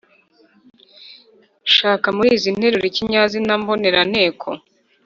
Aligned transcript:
shaka 1.73 2.07
muri 2.15 2.29
izi 2.37 2.49
nteruro 2.57 2.85
ikinyazina 2.91 3.53
mboneranteko, 3.61 4.47